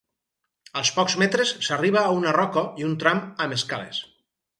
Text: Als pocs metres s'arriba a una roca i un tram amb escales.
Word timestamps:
Als 0.79 0.89
pocs 0.95 1.15
metres 1.23 1.51
s'arriba 1.67 2.01
a 2.05 2.15
una 2.21 2.33
roca 2.37 2.63
i 2.83 2.87
un 2.89 2.97
tram 3.05 3.21
amb 3.47 3.57
escales. 3.59 4.01